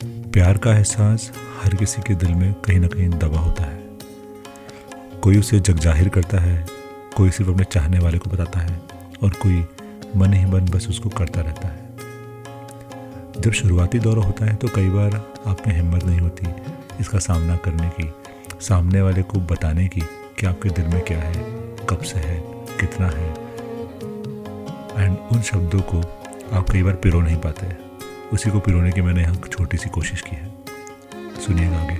प्यार 0.00 0.58
का 0.58 0.74
एहसास 0.74 1.30
हर 1.62 1.74
किसी 1.74 2.02
के 2.02 2.14
दिल 2.14 2.34
में 2.34 2.52
कहीं 2.64 2.78
ना 2.80 2.88
कहीं 2.88 3.08
दबा 3.10 3.38
होता 3.38 3.62
है। 3.62 3.78
कोई 5.22 5.38
उसे 5.38 5.58
जग 5.60 5.78
ज़ाहिर 5.78 6.08
करता 6.08 6.38
है, 6.38 6.66
कोई 7.16 7.30
सिर्फ़ 7.30 7.50
अपने 7.50 7.64
चाहने 7.64 7.98
वाले 7.98 8.18
को 8.18 8.30
बताता 8.30 8.60
है 8.60 8.80
और 9.22 9.30
कोई 9.42 9.64
मन 10.16 10.32
ही 10.32 10.44
मन 10.44 10.66
बस 10.66 10.86
उसको 10.90 11.08
करता 11.08 11.40
रहता 11.40 11.68
है। 11.68 11.86
जब 13.40 13.52
शुरुआती 13.52 13.98
दौर 13.98 14.18
होता 14.18 14.44
है 14.44 14.54
तो 14.56 14.68
कई 14.68 14.88
बार 14.88 15.16
आप 15.46 15.66
में 15.66 15.74
हिम्मत 15.74 16.04
नहीं 16.04 16.20
होती 16.20 16.46
इसका 17.00 17.18
सामना 17.18 17.56
करने 17.56 17.88
की, 17.90 18.10
सामने 18.60 19.02
वाले 19.02 19.22
को 19.22 19.40
बताने 19.46 19.88
की 19.88 20.00
कि 20.38 20.46
आपके 20.46 20.70
दिल 20.70 20.86
में 20.86 21.00
क्या 21.04 21.18
है, 21.18 21.34
कब 21.90 22.02
से 22.02 22.20
है, 22.20 22.40
कितना 22.80 23.06
है। 23.08 23.28
एंड 24.96 25.18
उन 25.32 25.42
शब्दों 25.42 25.80
को 25.92 26.00
आप 26.56 26.70
कई 26.70 26.82
बार 26.82 26.94
पिरो 26.94 27.20
नहीं 27.20 27.36
पाते। 27.36 27.87
उसी 28.32 28.50
को 28.50 28.60
पिरोने 28.60 28.90
की 28.92 29.00
मैंने 29.00 29.22
यहाँ 29.22 29.34
छोटी 29.34 29.76
सी 29.76 29.88
कोशिश 29.88 30.20
की 30.20 30.36
है। 30.36 30.46
सुनिएगा 31.40 31.78
आगे। 31.78 31.94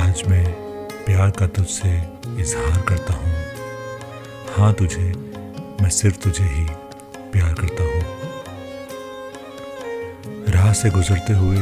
आज 0.00 0.22
मैं 0.28 0.44
प्यार 1.06 1.30
का 1.30 1.46
तुझसे 1.46 1.90
इजहार 2.40 2.80
करता 2.88 3.14
हूँ। 3.14 3.32
हाँ 4.56 4.72
तुझे, 4.74 5.12
मैं 5.82 5.90
सिर्फ़ 5.90 6.18
तुझे 6.18 6.44
ही 6.44 6.64
प्यार 7.32 7.54
करता 7.54 7.82
हूँ। 7.84 8.02
राह 10.48 10.72
से 10.72 10.90
गुजरते 10.90 11.32
हुए 11.32 11.58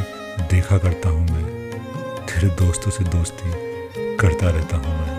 देखा 0.51 0.79
करता 0.79 1.09
हूँ 1.09 1.27
मैं। 1.29 1.45
तेरे 2.27 2.49
दोस्तों 2.57 2.91
से 2.91 3.05
दोस्ती 3.05 3.51
करता 4.17 4.51
रहता 4.51 4.77
हूँ 4.77 5.01
मैं। 5.01 5.12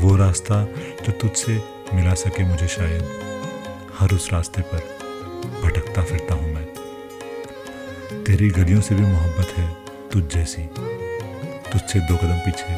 वो 0.00 0.14
रास्ता 0.16 0.62
जो 1.04 1.12
तुझसे 1.12 1.52
मिला 1.94 2.14
सके 2.14 2.44
मुझे 2.44 2.68
शायद। 2.68 3.02
हर 3.98 4.12
उस 4.14 4.28
रास्ते 4.32 4.62
पर 4.62 4.78
भटकता 5.62 6.02
फिरता 6.02 6.34
हूँ 6.34 6.52
मैं। 6.54 6.64
तेरी 8.24 8.48
गलियों 8.50 8.80
से 8.80 8.94
भी 8.94 9.02
मोहब्बत 9.02 9.52
है 9.56 9.66
तुझ 10.12 10.22
जैसी। 10.24 10.62
तुझसे 11.72 12.00
दो 12.00 12.16
कदम 12.16 12.38
पीछे 12.38 12.76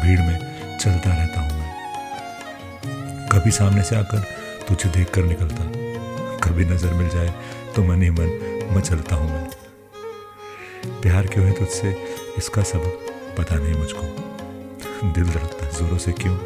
भीड़ 0.00 0.20
में 0.20 0.78
चलता 0.78 1.10
रहता 1.10 1.40
हूँ 1.40 1.58
मैं। 1.58 3.28
कभी 3.28 3.50
सामने 3.50 3.82
से 3.82 3.96
आकर 3.96 4.24
तुझे 4.68 4.90
देख 4.90 5.10
कर 5.10 5.24
निकलता। 5.24 5.64
कभी 6.48 6.64
नज़र 6.64 6.92
मिल 6.92 7.08
जाए 7.08 7.34
तो 7.76 7.82
मन 7.82 8.02
ही 8.02 8.10
मन 8.10 8.68
मचलता 8.76 9.16
हूँ 9.16 9.30
मैं। 9.30 9.50
प्यार 11.02 11.26
क्यों 11.26 11.46
है 11.46 11.52
तुझसे? 11.52 11.96
इसका 12.38 12.62
सबक 12.62 13.34
पता 13.38 13.56
नहीं 13.56 13.74
मुझको। 13.74 15.12
दिल 15.12 15.24
धड़कता 15.24 15.70
जोरों 15.78 15.98
से 15.98 16.12
क्यों? 16.12 16.36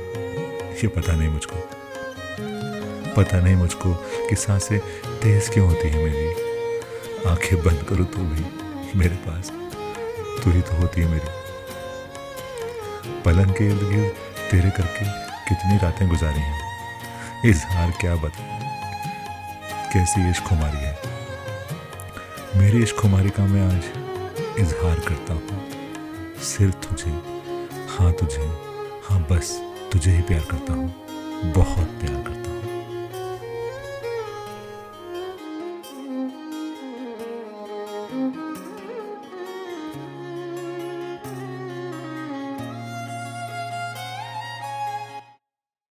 ये 0.79 0.89
पता 0.89 1.13
नहीं 1.13 1.29
मुझको। 1.29 1.57
पता 3.15 3.41
नहीं 3.41 3.55
मुझको 3.57 3.93
कि 4.29 4.37
साँसें 4.37 4.79
तेज 5.23 5.49
क्यों 5.49 5.67
होती 5.69 5.89
है 5.89 6.05
मेरी। 6.05 7.29
आँखें 7.29 7.63
बंद 7.63 7.83
करूँ 7.83 8.07
तो 8.07 8.19
भी 8.25 8.45
मेरे 8.99 9.17
पास, 9.17 9.51
तू 10.43 10.51
ही 10.51 10.61
तो 10.61 10.77
होती 10.77 11.01
है 11.01 11.09
मेरी। 11.09 11.31
पलंग 13.25 13.51
के 13.51 13.67
इर्द 13.67 13.83
गिर्द 13.85 14.13
तेरे 14.51 14.71
करके 14.71 15.05
कितनी 15.49 15.79
रातें 15.79 16.09
गुजारी 16.09 16.41
हैं। 16.41 17.51
इजहार 17.51 17.91
क्या 18.01 18.15
बता, 18.17 18.45
कैसी 19.93 20.31
इश्क 20.31 20.43
खुमारी 20.43 20.79
है। 20.79 20.97
मेरी 22.57 22.83
इश्क 22.83 22.97
खुमारी 22.97 23.31
का 23.31 23.47
मैं 23.47 23.67
आज 23.67 23.85
इजहार 24.61 24.99
करता 25.09 25.35
हूँ। 25.35 25.43
सिर्फ़ 26.45 26.77
तुझे 26.87 27.11
हाँ 27.89 28.13
तुझे 28.13 28.47
हाँ 29.05 29.21
बस। 29.31 29.61
तुझे 29.93 30.11
ही 30.11 30.23
प्यार 30.23 30.41
करता 30.51 30.73
हूँ। 30.73 30.89
बहुत 31.53 31.87
प्यार 32.01 32.23
करता 32.23 32.41
हूँ। 32.41 32.48